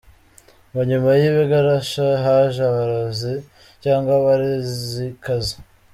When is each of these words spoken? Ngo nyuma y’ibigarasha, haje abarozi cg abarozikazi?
Ngo 0.69 0.81
nyuma 0.89 1.09
y’ibigarasha, 1.21 2.05
haje 2.23 2.61
abarozi 2.71 3.33
cg 3.81 4.07
abarozikazi? 4.17 5.55